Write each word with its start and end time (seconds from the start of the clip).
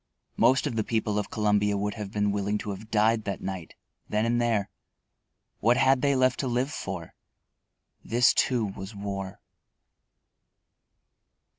Most 0.35 0.65
of 0.65 0.75
the 0.75 0.83
people 0.83 1.19
of 1.19 1.29
Columbia 1.29 1.77
would 1.77 1.93
have 1.93 2.09
been 2.11 2.31
willing 2.31 2.57
to 2.57 2.71
have 2.71 2.89
died 2.89 3.23
that 3.25 3.39
night, 3.39 3.75
then 4.09 4.25
and 4.25 4.41
there. 4.41 4.71
What 5.59 5.77
had 5.77 6.01
they 6.01 6.15
left 6.15 6.39
to 6.39 6.47
live 6.47 6.71
for? 6.71 7.13
_This, 8.03 8.33
too, 8.33 8.65
was 8.65 8.95
war. 8.95 9.39